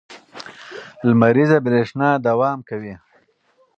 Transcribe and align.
لمریزه 1.07 1.57
برېښنا 1.65 2.09
دوام 2.27 2.59
کوي. 2.69 2.95